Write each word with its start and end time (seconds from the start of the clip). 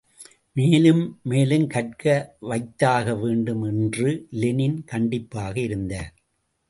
மேலும் 0.55 1.03
மேலும் 1.23 1.67
கற்க 1.67 2.05
வைத்தாக 2.39 3.15
வேண்டும் 3.15 3.63
என்று 3.63 4.27
லெனின் 4.31 4.83
கண்டிப்பாக 4.83 5.55
இருந்தார். 5.59 6.11